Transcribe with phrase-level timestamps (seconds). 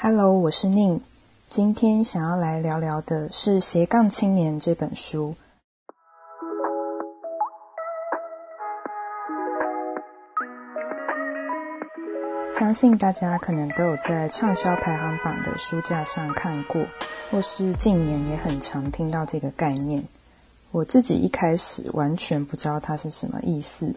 [0.00, 1.00] Hello，我是宁。
[1.48, 5.34] 今天想要来聊聊的是《斜杠青年》这本书。
[12.52, 16.86] 相信大家可能都有在畅销排行榜的书架上看过，
[17.32, 20.04] 或是近年也很常听到这个概念。
[20.70, 23.92] 我自己一开始完全不知道它是什么意思。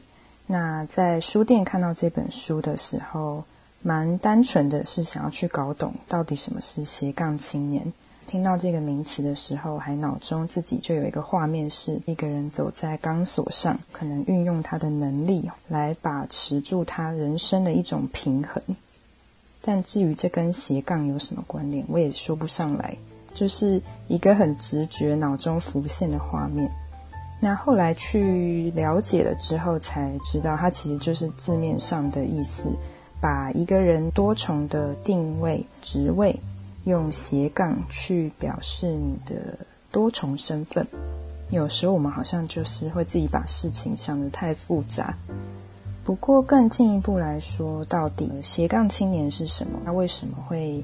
[0.47, 3.43] 那在书店看到这本书的时候，
[3.81, 7.91] 蛮单纯的是想要去搞懂到底什么是斜杠青年。
[8.27, 18.61] 听到这个名词的时候，还脑中自己就有一个画面，是一个人走在钢索上，可能运用他的能力来把持住他人生的一种平衡。
[19.61, 22.95] 但至于这跟斜杠有什么关联，我也说不上来，
[23.33, 26.71] 就是一个很直觉脑中浮现的画面。
[27.41, 32.71] 那后来去了解了之后，才知道它其实就是字面上的意思。
[33.21, 36.35] 把一个人多重的定位、职位，
[36.85, 39.57] 用斜杠去表示你的
[39.91, 40.85] 多重身份。
[41.51, 45.15] 有时候我们好像就是会自己把事情想得太复杂。
[46.03, 49.79] 不过更进一步来说，到底斜杠青年是什么？
[49.85, 50.83] 他为什么会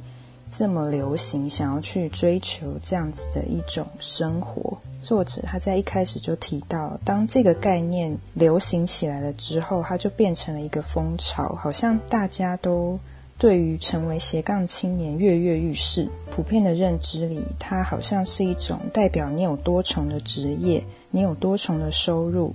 [0.51, 1.49] 这么流行？
[1.49, 4.77] 想要去追求这样子的一种生活？
[5.07, 12.99] 作者他在一开始就提到，当这个概念流行起来了之后，它就变成了一个风潮，好像大家都
[13.37, 16.09] 对于成为斜杠青年跃跃欲试。
[16.29, 22.53] 普遍的认知里，它好像是一种代表你有多重的职业，你有多重的收入，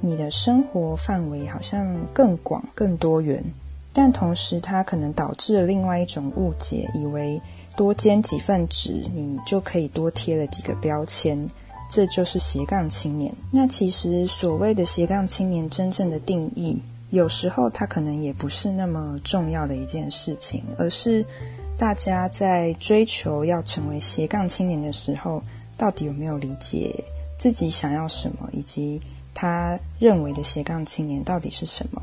[0.00, 3.44] 你的生活范围好像更广、更多元。
[3.92, 7.40] 但同时，它可能导致了另外一种误解，以为
[7.76, 11.48] 多兼几份职，你就可以多贴了几个标签。
[11.92, 13.30] 这就是斜杠青年。
[13.50, 21.22] 那其实所谓的斜杠青年真正的定义，有时候它可能也不是那么重要的一件事情，而是
[21.76, 25.42] 大家在追求要成为斜杠青年的时候，
[25.76, 26.94] 到底有没有理解
[27.36, 28.98] 自己想要什么，以及
[29.34, 32.00] 他认为的斜杠青年到底是什么？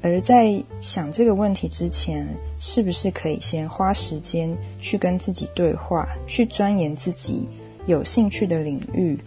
[0.00, 2.26] 而在想这个问题之前，
[2.58, 7.46] 是不是可以先花时间去跟自己对话，去钻研自己？
[7.86, 9.18] 有兴趣的领域，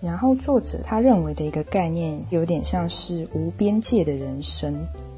[0.00, 4.74] 然后作者他认为的一个概念，有点像是无边界的人生。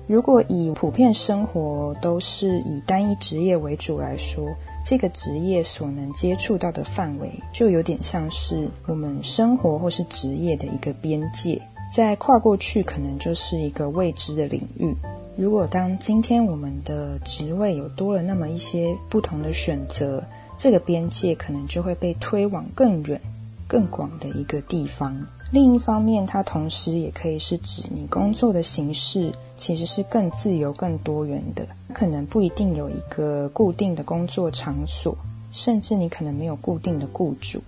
[0.07, 4.49] 如果以普遍生活都是以单一职业为主来说，
[4.85, 11.61] 这个职业所能接触到的范围，就有点像是我们生活或是职业的一个边界。
[11.95, 14.95] 在跨过去，可能就是一个未知的领域。
[15.37, 20.23] 如果当今天我们的职位有多了那么一些不同的选择，
[20.63, 23.21] 这个边界可能就会被推往更远、
[23.67, 25.13] 更广的一个地方。
[25.51, 31.67] 另一方面，它同时也可以是指你工作的形式其实是更自由、更多元的。
[31.93, 35.19] 可能不一定有一个固定的工作场所，
[35.51, 37.61] 甚至你可能没有固定的雇主。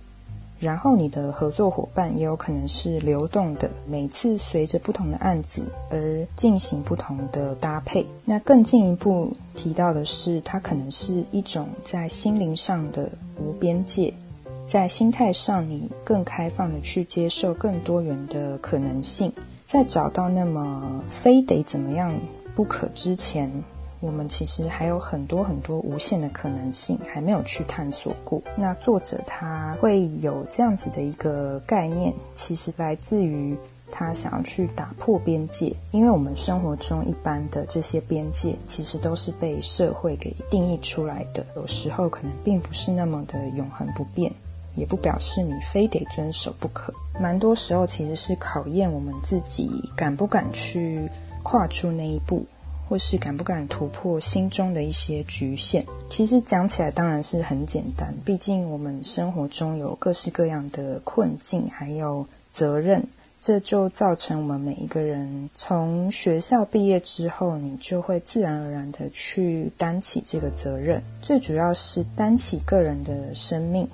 [0.57, 5.61] 然后，你的合作伙伴也有可能是流动的，每次随着不同的案子
[5.91, 8.05] 而进行不同的搭配。
[8.23, 14.13] 那更进一步提到的是，它可能是一种在心灵上的无边界，
[14.65, 19.31] 在心态上你更开放的去接受更多元的可能性，
[19.67, 22.17] 在找到那么非得怎么样
[22.55, 23.51] 不可之前。
[24.05, 28.39] 我们其实还有很多很多无限的可能性，还没有去探索过。
[28.55, 33.57] 那作者他会有这样子的一个概念，其实来自于
[33.91, 44.31] 他想要去打破边界，因为我们生活中一般的这些边界，其实都是被社会给定义出来的，有时候可能并不是那么的永恒不变，
[44.75, 46.93] 也不表示你非得遵守不可。
[47.19, 51.09] 蛮多时候其实是考验我们自己敢不敢去
[51.43, 52.45] 跨出那一步。
[52.87, 55.83] 或是敢不敢突破心中的一些局限？
[56.09, 63.03] 其实讲起来当然是很简单，毕竟我们生活中有各式各样的困境，还有责任，
[63.39, 73.87] 这就造成我们每一个人从学校毕业之后，你就会自然而然的去担起这个责任，最主要是担起个人的生命。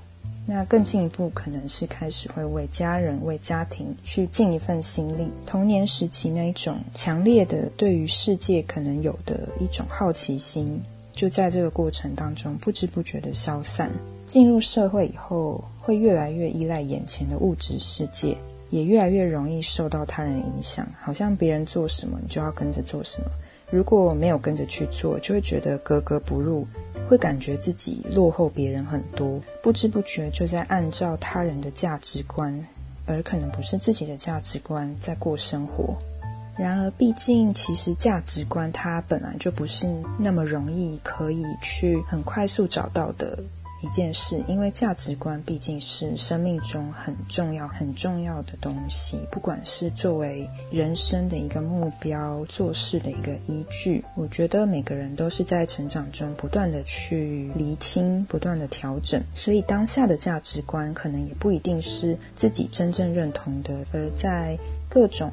[0.46, 5.28] 那更进一步，可能是开始会为家人、为家庭去尽一份心力。
[5.46, 10.82] 童年时期那一种强烈的对于世界可能有的一种好奇心，
[11.14, 13.90] 就在这个过程当中不知不觉的消散。
[14.28, 18.36] 进入社会以后，会越来越依赖眼前的物质世界，
[18.72, 23.28] 也越来越容易受到他人影响，好像别人做什么，你就要跟着做什么。
[23.72, 26.68] 如果没有跟着去做，就会觉得格格不入。
[27.10, 32.58] 会感觉自己落后别人很多，不知不觉就在按照他人的价值观，
[33.06, 35.94] 而可能不是自己的价值观在过生活。
[36.58, 43.38] 然而，毕竟其实价值观它本来就不是那么容易可以去很快速找到的
[43.82, 54.04] 一件事，因为价值观毕竟是生命中很重要、很重要的东西，不管是作为人生的一个目标、做事的一个依据。
[54.16, 64.58] 我觉得每个人都是在成长中不断的去厘清、不断的调整，所以当下的价值观可能也不一定是自己真正认同的，而在
[64.88, 65.32] 各种。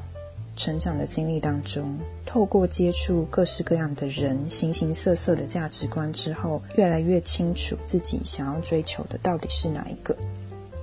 [0.59, 10.13] 成长的经历当中，透过接触各式各样的人、形形色色的价值观之后，越来越清楚自己想要追求的到底是哪一个。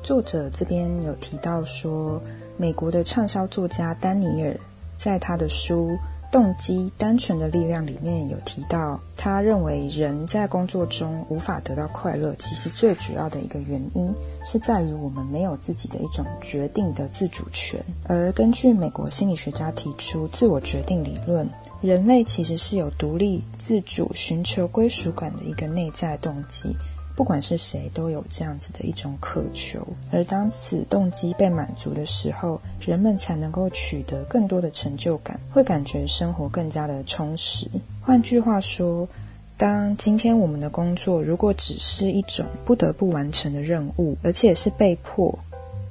[0.03, 2.19] 作者这边有提到说，
[2.57, 4.59] 美国的畅销作家丹尼尔
[4.97, 5.95] 在他的书。
[6.31, 14.13] 动机单纯的力量里面有提到，他认为人在工作中无法得到快乐，其实最主要的一个原因
[14.45, 17.81] 是在于我们没有自己的一种决定的自主权。
[18.05, 21.49] 而根据美国心理学家提出自我决定理论，
[21.81, 26.77] 人类其实是有独立自主、寻求归属感的一个内在动机。
[27.17, 37.67] 不管是谁，都有这样子的一种渴求，而当此动机被满足的时候，人们才能够取得更多的成就感，会感觉生活更加的充实。
[38.03, 39.09] 换句话说，
[39.57, 45.39] 当今天我们的工作如果只是一种不得不完成的任务，而且是被迫。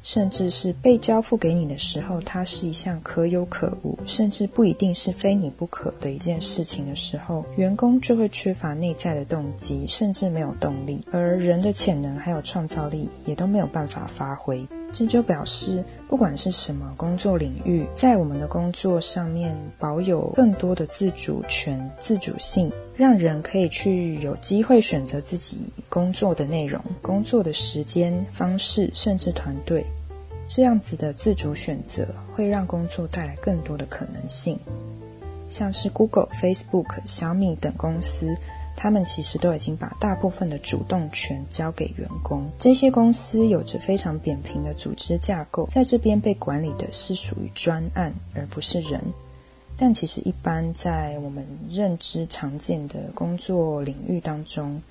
[0.05, 14.63] 甚至是被交付给你的时候，它是一项可有可无，甚至不一定是非你不可的一件事情的时候，员工就会缺乏内在的动机，甚至没有动力，而人的潜能还有创造力也都没有办法发挥。
[14.97, 25.57] 这就表示，不管是什么工作领域，在我们的工作上面保有更多的自主权、自主性，让人可以去有机会选择自己
[25.89, 29.85] 工作的内容、工作的时间、方式，甚至团队。
[30.47, 34.57] 这样子的自主选择会让工作带来更多的可能性，
[35.49, 38.33] 像是 Google、Facebook、小米等公司，
[38.75, 42.49] 他们其实都已经把大部分的主动权交给员工。
[42.59, 49.01] 这些公司有着非常扁平的组织架构，在这边被管理的是属于专案，而不是人。
[49.77, 54.81] 但其实一般在我们认知常见的工作领域当中，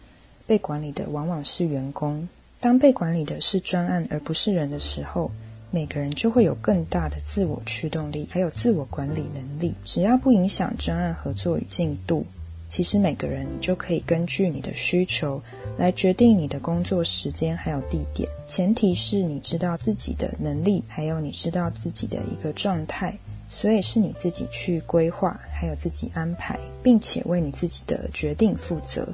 [0.46, 2.28] 被管理的往往是员工。
[2.60, 5.30] 当被管理的是专案而不是人的时候，
[5.70, 9.74] 每个人就会有更大的自我驱动力，还有自我管理能力。
[9.84, 12.26] 只要不影响专案合作与进度，
[12.68, 15.40] 其实每个人就可以根据你的需求
[15.78, 18.28] 来决定你的工作时间还有地点。
[18.48, 23.16] 前提是你知道自己的能力，还有你知道自己的一个状态，
[23.48, 29.08] 所以是你自己去规划，还有自己安排，并且为你自己的决定负责。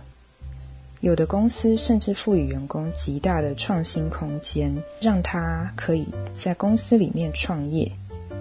[1.00, 4.70] 有的公司甚至赋予员工极大的创新空间，
[5.00, 7.90] 让他可以在公司里面创业。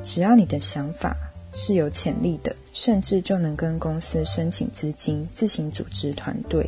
[0.04, 1.16] 只要你的想法
[1.60, 6.66] 是有潜力的，甚至就能跟公司申请资金，自行组织团队。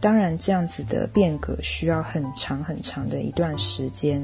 [0.00, 4.20] 当然，这样子的变革需要很长很长的一段时间。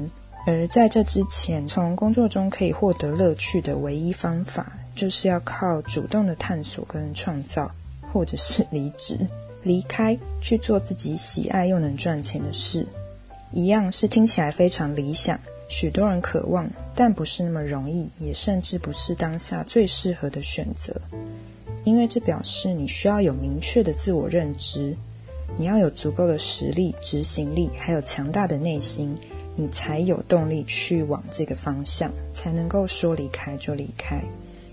[0.47, 7.71] 而在这之前，从工作中可以获得乐趣的唯一方法，就是要靠主动的探索跟创造，
[8.11, 9.15] 或者是离职。
[9.61, 12.87] 离开去做自己喜爱又能赚钱的事，
[13.51, 15.37] 一样是听起来非常理想，
[15.69, 20.93] 许多人渴望，但不是那么容易，也甚至不是当下最适合的选择。
[21.85, 24.93] 因为这表示你需要有明确的自我认知，
[25.57, 29.15] 你要有足够的实力、执行力，还有强大的内心，
[29.55, 34.21] 你才有动力去往这个方向，才能够说离开就离开。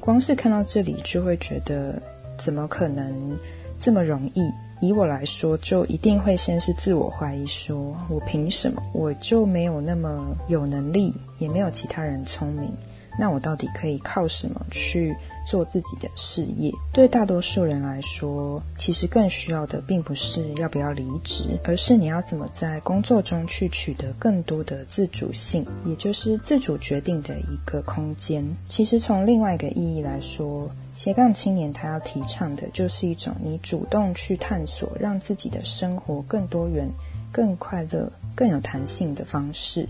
[0.00, 2.00] 光是看到这里，就会觉得
[2.37, 3.38] 怎么可能
[3.78, 4.50] 这么容易？
[4.80, 8.83] 以我来说，就一定会先是自我怀疑，说我凭什么？
[8.92, 12.71] 我就没有那么有能力，也没有其他人聪明，
[13.18, 15.16] 那我到底可以靠什么去
[15.49, 16.71] 做自己的事业？
[16.92, 28.45] 对大多数人来说，其实更需要的并不是要不要离职，而是你要怎么在工作中去取得更多的自主性，也就是自主决定的一个空间。
[28.68, 36.88] 其实从另外一个意义来说，斜杠青年，他要提倡的就是一种你主动去探索，让自己的生活更多元、
[37.31, 39.87] 更快乐、更有弹性的方式。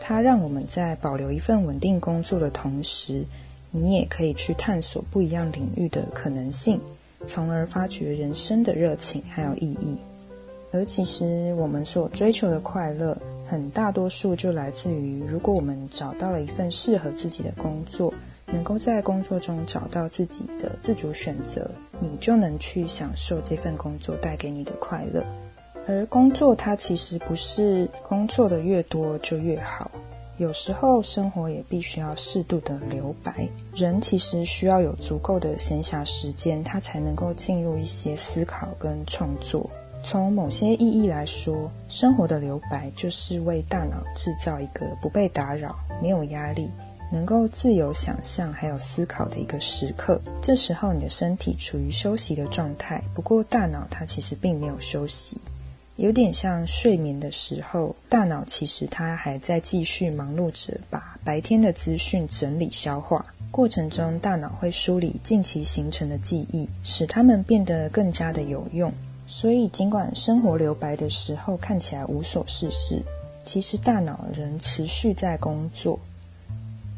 [0.00, 3.24] 它让我们在保留一份稳定工作的同时，
[3.72, 6.80] 你也可以去探索不一样领域的可能性，
[7.26, 9.96] 从而发掘人生的热情还有意义。
[10.70, 13.18] 而其实我们所追求的快乐，
[13.48, 18.14] 很大多数就来自于，如果我们找到了一份适合自己的工作。
[18.54, 21.68] 能够在工作中找到自己的自主选择，
[21.98, 25.24] 你就能去享受这份工作带给你的快乐。
[25.88, 29.90] 而工作它其实不是工作的越多就越好，
[30.38, 33.46] 有时候生活也必须要适度的留白。
[33.74, 39.68] 人其实需要有足够的闲暇时间，他才能够进入一些思考跟创作。
[40.02, 46.70] 从某些意义来说，生活的留白就是为大脑制造一个不被打扰、没有压力、
[47.14, 50.20] 能够自由想象还有思考的一个时刻。
[50.42, 55.38] 这时候，你的身体处于休息的状态，不过大脑它其实并没有休息。
[55.94, 63.24] 有点像睡眠的时候，大脑其实它还在继续忙碌着，把白天的资讯整理消化。
[63.52, 68.92] 过程中，大脑会梳理近期形成的记忆，使它们变得更加的有用。
[69.28, 73.00] 所以，尽管生活留白的时候看起来无所事事，
[73.44, 75.96] 其实大脑仍持续在工作。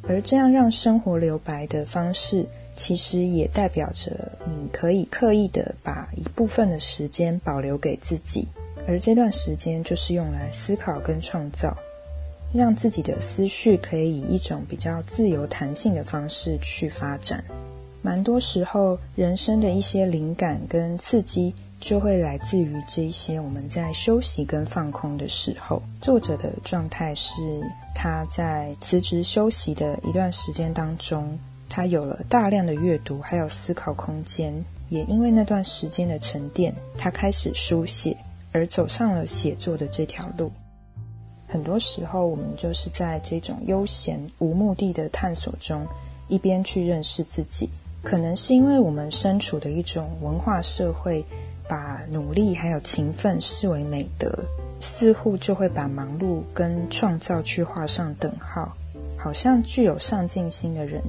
[0.09, 8.47] 而这样让生活留白的方式，其实也代表着你可以刻意的把一部分的时间保留给自己。
[8.87, 11.77] 而这段时间就是用来思考跟创造，
[12.55, 17.43] 让自己的思绪可以以一种比较自由弹性的方式去发展。
[18.01, 25.83] 蛮多时候，人生的一些灵感跟刺激，就会来自于这些我们在休息跟放空的时候。
[26.01, 27.63] 作者的状态是，
[27.95, 34.55] 他在辞职休息的一段时间当中，他有了大量的阅读还有思考空间，
[34.89, 38.17] 也因为那段时间的沉淀，他开始书写。
[38.53, 40.51] 而走上了写作的这条路，
[41.47, 45.87] 很多时候我们就是在这种悠闲无目的的探索中，
[46.29, 47.69] 一边去认识自己。
[48.03, 51.23] 可能是因为我们身处的一种文化社会，
[51.69, 54.31] 把努力还有勤奋视为美德，
[54.81, 58.73] 似乎就会把忙碌跟创造去画上等号，
[59.17, 61.03] 好像具有上进心的人。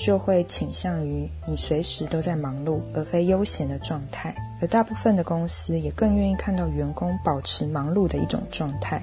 [0.00, 4.32] 就会倾向于你随时都在忙碌，而非悠闲的状态。
[4.62, 9.02] 而大部分的公司也更愿意看到员工保持忙碌的一种状态，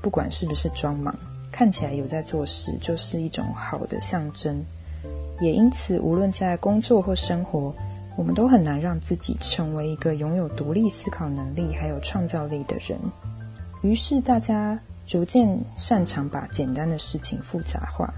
[0.00, 1.12] 不管是不是装忙，
[1.50, 4.64] 看起来有在做事，就是一种好的象征。
[5.40, 7.74] 也因此，无论在工作或生活，
[8.20, 12.98] 我们都很难让自己成为一个拥有独立思考能力还有创造力的人。
[13.80, 18.12] 于是，大家逐渐擅长把简单的事情复杂化，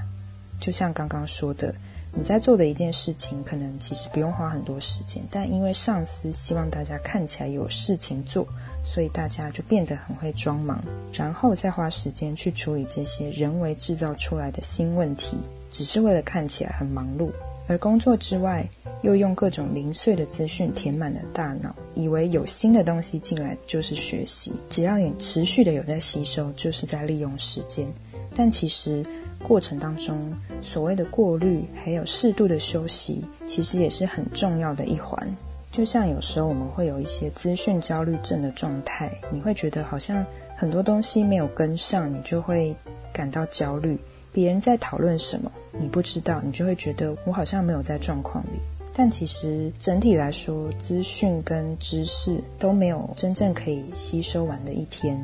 [0.60, 1.72] 就像刚刚说的。
[2.14, 8.44] 你在做的一件事情，可能其实不用花很多时间，但因为上司希望大家看起来有事情做，
[8.84, 10.82] 所以大家就变得很会装忙，
[11.12, 15.38] 然后再花时间去处理这些人为制造出来的新问题，
[15.70, 17.30] 只是为了看起来很忙碌。
[17.68, 18.68] 而工作之外，
[19.02, 27.86] 又用各种零碎的资讯填满了大脑，以为有新的东西进来就是学习，只要你持续的有在吸收，就是在利用时间。
[28.34, 29.04] 但其实。
[29.44, 35.36] 过程当中，所谓的过滤还有适度的休息，其实也是很重要的一环。
[35.72, 42.72] 就像有时候我们会有一些资讯焦虑症的状态，你会觉得好像很多东西没有跟上，你就会
[43.12, 43.98] 感到焦虑。
[44.32, 48.58] 别人在讨论什么，你不知道，你就会觉得我好像没有在状况里。
[48.94, 55.18] 但其实整体来说，资讯跟知识都没有真正可以吸收完的一天。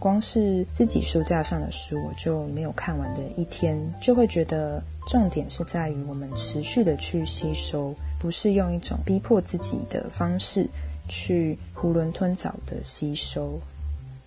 [0.00, 10.68] 光是自己书架上的书，我就没有看完的一天，就会觉得重点是在于我们持续的去吸收，不是用一种逼迫自己的方式
[11.08, 13.58] 去囫囵吞枣的吸收，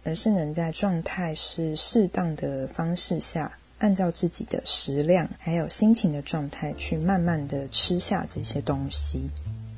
[0.04, 9.30] 而是能在状态是适当的方式下，按照自己的食量还有心情的状态去慢慢的吃下这些东西。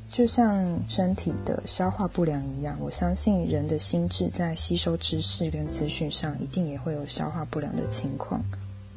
[0.09, 8.43] 就像身体的消化不良一样，我相信人的心智在吸收知识跟资讯上，一定也会有消化不良的情况，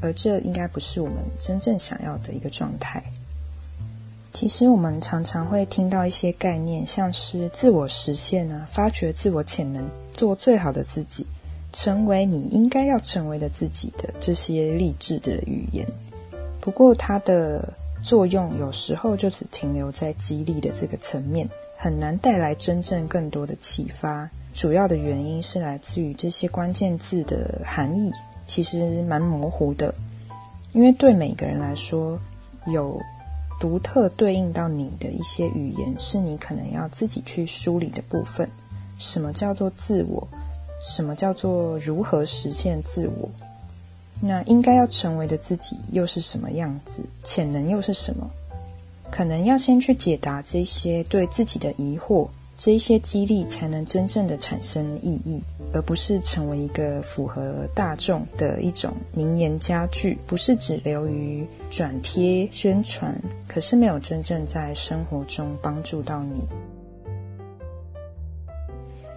[0.00, 3.02] 而这应该不是我们真正想要的一个状态。
[4.32, 11.26] 其实我们常常会听到一些概念，像是自我实现啊、发掘自我潜能、做最好的自己、
[11.72, 15.86] 成为你应该要成为的自己的这些励志的语言。
[16.60, 17.72] 不过它的。
[18.02, 21.48] 作用有时候就只停留在激励的这个层面，
[21.78, 24.28] 很难带来真正更多的启发。
[24.52, 28.10] 主要的原因是来自于这些关键字的含义
[28.44, 29.94] 其实蛮模糊的，
[30.72, 32.18] 因为对每个人来说，
[32.66, 33.00] 有
[33.60, 38.48] 独特对应到你的一些语言，是你可能要自己去梳理的部分。
[38.98, 40.26] 什么叫做自我？
[40.82, 43.30] 什么叫做如何实现自我？
[44.20, 47.02] 那应该要成为的自己又是什么样子？
[47.22, 48.28] 潜能又是什么？
[49.10, 55.42] 可能要先去解答这些对自己的疑惑，这一些激励才能真正的产生意义，
[55.74, 66.42] 而不是成为一个符合大众的一种名言佳句，不是只流于转贴宣传，可是没有真正在生活中帮助到你。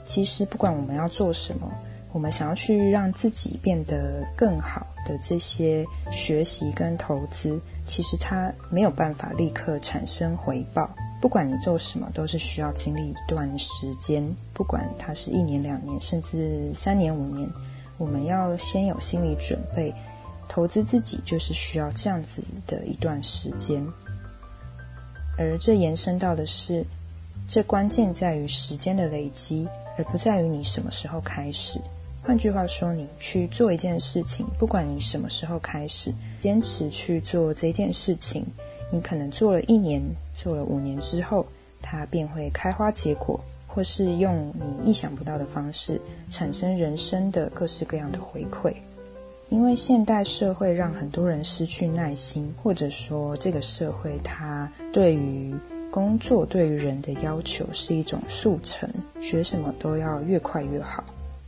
[0.05, 1.71] 其实不管我们要做什么。
[2.13, 10.89] 我们想要去让自己变得更好的这些学习跟投资，其实它没有办法立刻产生回报。
[11.19, 17.49] 不管你做什么，都是需要经历一段时间，不管它是一年、两年，甚至三年、五年，
[17.97, 19.93] 我们要先有心理准备。
[20.47, 23.85] 投资自己就是需要这样子的一段时间，
[25.37, 26.85] 而这延伸到的是，
[27.45, 31.79] 这关键在于时间的累积，而不在于你什么时候开始。
[32.21, 38.43] 换句话说，你去做一件事情，不管你什么时候开始，坚持去做这件事情，
[38.91, 40.01] 你可能做了一年、
[40.33, 41.45] 做了五年之后，
[41.81, 48.73] 它便会开花结果，或是用你意想不到的方式，产生人生的各式各样的回馈。
[49.49, 55.53] 因为现代社会让很多人失去耐心，或者说这个社会它对于
[55.95, 58.89] 工作、对于人的要求是一种速成，
[59.21, 61.01] 学什么都要越快越好。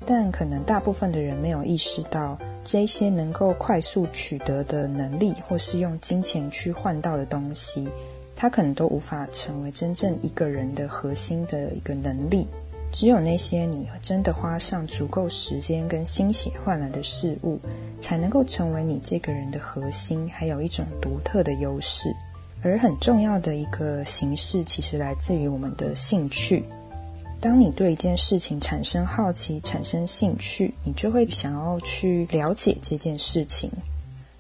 [0.06, 7.90] 但可能大部分的人没有意识到，这些能够快速取得的能力，或是用金钱去换到的东西，
[8.38, 12.48] 它可能都无法成为真正一个人的核心的一个能力。
[12.94, 17.60] 只有那些你真的花上足够时间跟心血换来的事物，
[18.00, 22.16] 才能够成为你这个人的核心，还有一种独特的优势。
[22.62, 26.64] 而很重要的一个形式，其实来自于我们的兴趣。
[27.40, 33.70] 当你对一件事情产生好奇、产生兴趣，你就会想要去了解这件事情。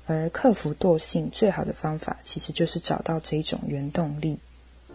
[0.08, 4.38] 而克服惰性最好的方法，其实就是找到这一种原动力，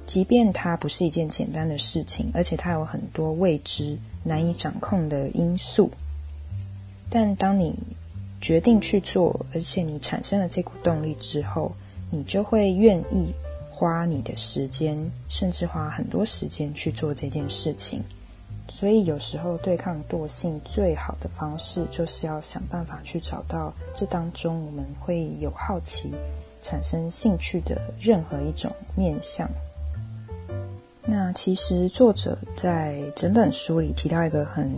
[0.05, 5.91] 即便它不是一件简单的事情，而且它有很多未知、难以掌控的因素。
[7.09, 7.75] 但当你
[8.41, 11.71] 决定去做，而且你产生了这股动力之后，
[12.13, 13.35] 你就会愿意。
[13.75, 14.97] 花你的时间，
[15.29, 18.01] 甚至花很多时间去做这件事情。
[18.69, 26.13] 所以有时候对抗惰性最好的方式，就是要想办法去找到这当中我们会有好奇、
[26.63, 29.51] 产生兴趣的任何一种面向。
[31.05, 34.71] 那其实作者在整本书里提到一个很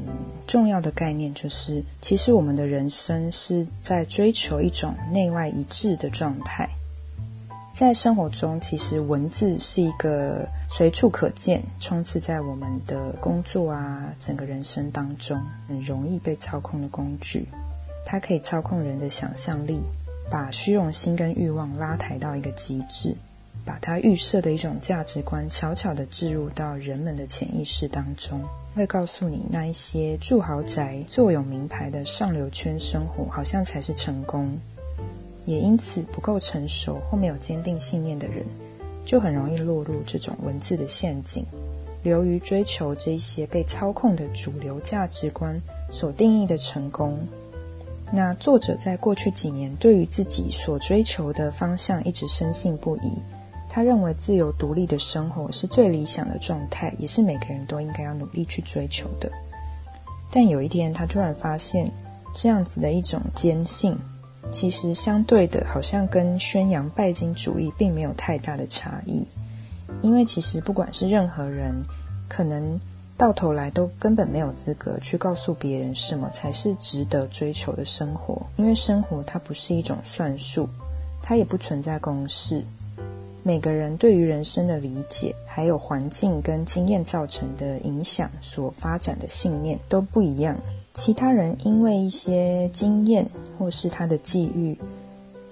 [0.46, 6.66] 重要的概念，就是其实我们的人生是在追求一种内外一致的状态。
[7.74, 17.44] 在生活中，其实文字是一个随处可见、充斥在我们的工作啊、整个人生当中，很容易被操控的工具。
[18.06, 19.80] 它可以操控人的想象力，
[20.30, 23.12] 把虚荣心跟欲望拉抬到一个极致，
[23.64, 28.40] 把它预设的一种价值观悄悄地置入到人们的潜意识当中，
[28.76, 34.56] 会告诉你那一些住豪宅、坐有名牌的上流圈生活，好像才是成功。
[35.44, 38.44] 也因此不够成熟或没有坚定信念的人，
[39.04, 41.44] 就很容易落入这种文字的陷阱，
[42.02, 47.18] 流于追求这些被操控的主流价值观所定义的成功。
[48.12, 53.12] 那作者在过去几年对于自己所追求的方向一直深信不疑，
[53.68, 59.30] 他认为自由独立的生活是最理想的状态，也是每个人都应该要努力去追求的。
[60.30, 61.90] 但有一天，他突然发现，
[62.34, 63.96] 这样子的一种坚信。
[64.50, 69.26] 其实相对的，好像跟宣扬拜金主义并没有太大的差异，
[70.00, 71.74] 因为其实不管是任何人，
[72.28, 72.78] 可能
[73.16, 80.68] 到头来都根本没有资格去告诉别人什么才是值得追求的生活，因为生活它不是一种算术，
[81.22, 82.64] 它也不存在公式。
[83.42, 90.56] 每个人对于人生的理解，还有环境跟经验造成的影响所发展的信念都不一样。
[90.94, 93.26] 其他人因为一些经验
[93.58, 94.76] 或是他的际遇，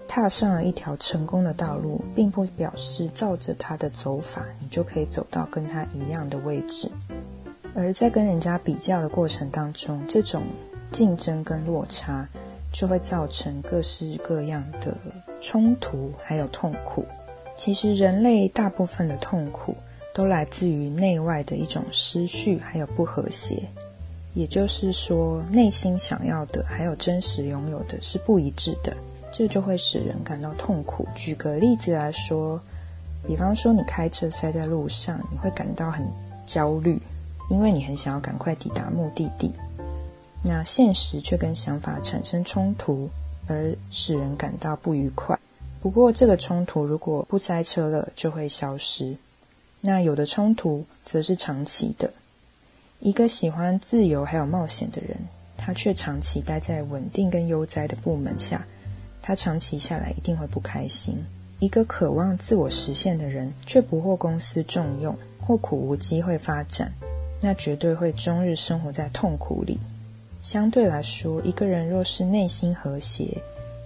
[0.07, 6.91] 踏上了一条成功的道路，并不表示照着他的走法，你就可以走到跟他一样的位置。
[7.75, 10.43] 而在跟人家比较的过程当中，这种
[10.91, 12.29] 竞争跟落差，
[12.71, 14.95] 就会造成各式各样的
[15.41, 17.05] 冲突，还有痛苦。
[17.57, 19.75] 其实人类大部分的痛苦，
[20.13, 23.63] 都来自于内外的一种失序，还有不和谐。
[24.35, 28.97] 也就是说，内心想要的还有真实拥有的是不一致的，
[29.31, 31.07] 这就会使人感到痛苦。
[31.15, 32.61] 举个例子来说，
[33.27, 36.07] 比方说你开车塞在路上，你会感到很
[36.47, 36.99] 焦虑，
[37.51, 39.53] 因为你很想要赶快抵达目的地。
[40.43, 43.09] 那现实却跟想法产生冲突，
[43.47, 45.39] 而使人感到不愉快。
[45.81, 49.17] 不过，这个冲突如果不塞车了，就会消失。
[49.81, 52.13] 那有的冲突则是长期的。
[53.05, 55.17] 一个喜欢自由还有冒险的人，
[55.57, 58.65] 他却长期待在稳定跟悠哉的部门下，
[59.21, 61.17] 他长期下来一定会不开心。
[61.59, 66.93] 一个渴望自我实现的人，却不获公司重用或苦无机会发展，
[67.41, 69.81] 那绝对会终日生活在痛苦里。
[70.41, 73.37] 相对来说，一个人若是内心和谐，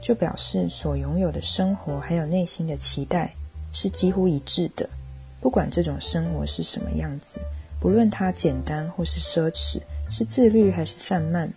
[0.03, 3.33] 就表示所拥有的生活还有内心的期待
[3.73, 4.87] 是几乎一致的。
[5.41, 7.41] 不管这种生活是什么样子，
[7.81, 11.51] 不论它简单或是奢侈，是自律还是散漫，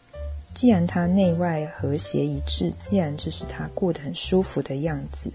[0.53, 5.32] 既然他内外和谐一致，既然这是他过得很舒服的样子，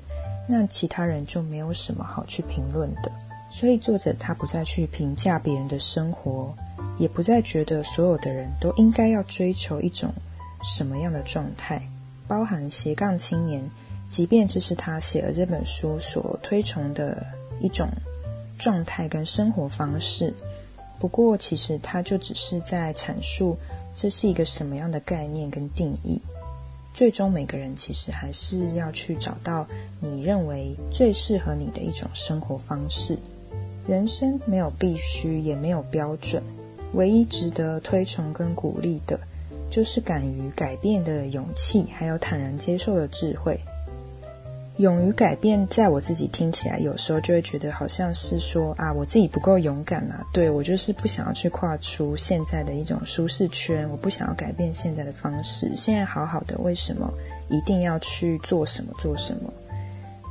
[0.49, 3.11] 那其他人就没有什么好去评论的。
[3.51, 6.55] 所以作者他不再去评价别人的生活。
[6.97, 10.13] 也不再觉得所有的人都应该要追求一种
[10.63, 11.83] 什么样的状态，
[12.29, 13.61] 包含斜杠青年，
[14.11, 17.27] 即便这是他写了这本书所推崇的
[17.61, 17.89] 一种
[18.61, 20.33] 状态跟生活方式。
[20.99, 23.57] 不过，其实他就只是在阐述
[23.97, 26.21] 这是一个什么样的概念跟定义。
[26.95, 29.67] 最终，每个人其实还是要去找到
[30.01, 33.19] 你认为最适合你的一种生活方式。
[33.89, 36.43] 人生没有必须，也没有标准。
[36.93, 39.19] 唯一值得推崇跟鼓励的，
[39.69, 43.59] 就是敢于改变的勇气，还有坦然接受的智慧。
[44.79, 50.25] 勇于改变，在我自己听起来，有时候就会觉得好像是说啊，我自己不够勇敢啊。
[50.33, 55.71] 对我就是不想要去跨出现在的一种舒适圈，我不想要改变现在的方式。
[55.77, 57.13] 现在好好的，为什么
[57.49, 59.53] 一定要去做什么做什么？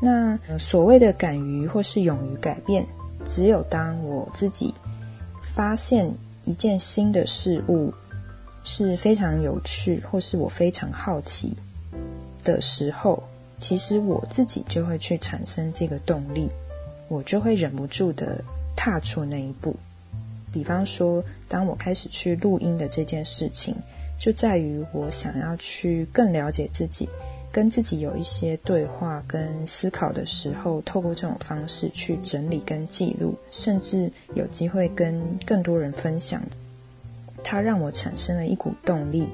[0.02, 2.86] 那所谓的敢于或是勇于改变，
[3.24, 4.74] 只有当我自己
[5.42, 6.12] 发现。
[6.46, 7.94] 一件新的事物
[8.66, 11.56] 是非常有趣，或是我非常好奇
[12.44, 13.24] 的时候，
[13.64, 16.50] 其实我自己就会去产生这个动力，
[17.08, 18.44] 我就会忍不住的
[18.76, 19.74] 踏出那一步。
[20.52, 23.74] 比方说，当我开始去录音的这件事情，
[24.20, 27.08] 就在于我想要去更了解自己。
[27.54, 36.42] 跟自己有一些对话跟思考的时候，透过这种方式去整理跟记录，甚至有机会跟更多人分享，
[37.44, 39.30] 它让我产生了一股动力，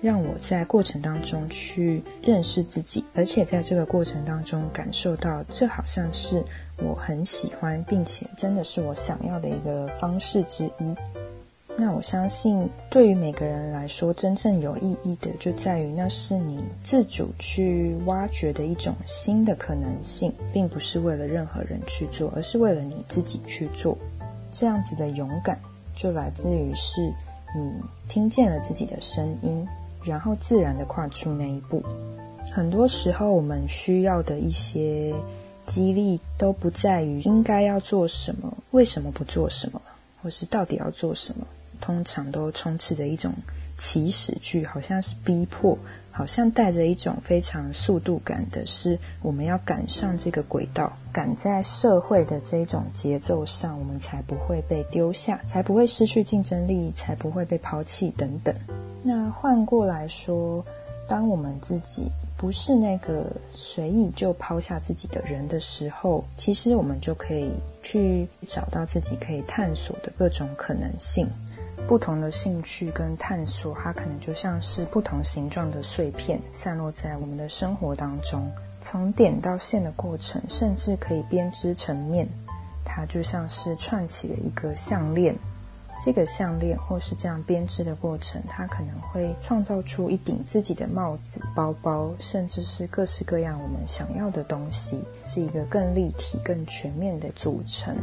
[0.00, 6.42] 让我在过程当中去认识自己，而且在这个过程当中感受到，这好像是
[6.76, 10.94] 我很喜欢，并且真的是我想要的一个方式之一。
[11.80, 23.96] 那我相信，对于每个人来说，真正有意义的就在于那是你自主去挖掘的一种新的可能性，并不是为了任何人去做，而是为了你自己去做。
[24.50, 25.56] 这样子的勇敢，
[25.94, 27.00] 就来自于是
[27.56, 27.70] 你
[28.08, 29.64] 听见了自己的声音，
[30.08, 31.82] 然后自然的跨出那一步。
[32.52, 35.14] 很多时候，我们需要的一些
[35.66, 39.80] 激励，都不在于应该要做什么，为什么不做什么，
[40.22, 41.46] 或是到底要做什么。
[41.80, 43.32] 通常都充斥着一种
[43.78, 45.78] 起始句，好像是逼迫，
[46.10, 58.54] 好像带着一种非常速度感的，是我们要赶上这个轨道，赶在社会的这种节奏上，我们才不会被丢下，才不会失去竞争力，才不会被抛弃等等。
[59.02, 60.64] 那换过来说，
[61.06, 67.48] 当我们自己不是那个随意就抛下自己的人的时候，其实我们就可以
[67.80, 71.28] 去找到自己可以探索的各种可能性。
[71.86, 78.50] 不同的兴趣跟探索，它可能就像是不同形状的碎片，散落在我们的生活当中。
[78.80, 82.28] 从点到线的过程，甚至可以编织成面，
[82.84, 85.34] 它就像是串起了一个项链。
[86.04, 97.96] 这个项链或是这样编织的过程，它可能会创造出一顶自己的帽子、包包，甚至是各式各样我们想要的东西，是一个更立体、更全面的组成。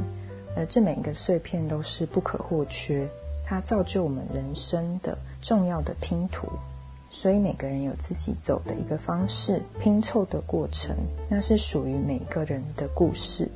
[0.57, 3.07] 而这每一个碎片都是不可或缺。
[3.45, 6.47] 它造就我们人生的重要的拼图，
[7.09, 10.95] 所以每个人有自己走的一个方式，拼凑的过程，
[11.29, 13.49] 那是属于每个人的故事。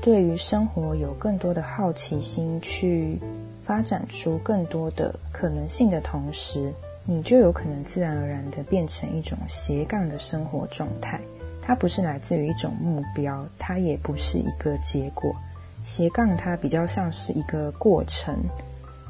[0.00, 3.18] 对于生活有更多的好奇心，去
[3.62, 6.72] 发展出更多的可能性的同时，
[7.04, 11.20] 你就有可能自然而然的变成一种斜杠的生活状态。
[11.60, 15.34] 它不是来自于一种目标，它也不是一个结果。
[15.84, 18.34] 斜杠它比较像是一个过程。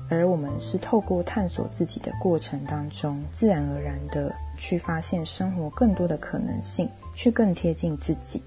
[0.09, 8.43] 而我们是透过探索自己的过程当中，自然而然的去发现生活更多的可能性，去更贴近自己。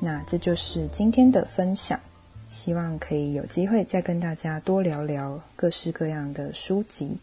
[0.00, 2.00] 那这就是今天的分享，
[2.48, 7.18] 希望可以有机会再跟大家多聊聊各式各样的书籍。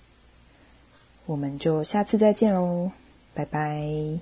[1.25, 2.91] 我们就下次再见喽，
[3.33, 4.19] 拜拜。